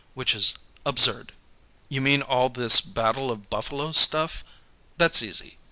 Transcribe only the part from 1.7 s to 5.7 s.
"You mean all this Battle of Buffalo stuff? That's easy.